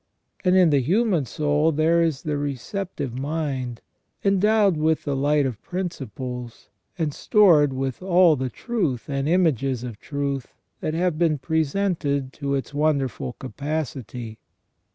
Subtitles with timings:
[0.43, 3.81] And in the human soul there is the receptive mind,
[4.25, 9.99] endowed with the light of principles, and stored with all the truth and images of
[9.99, 14.39] truth that have been presented to its wonderful capacity.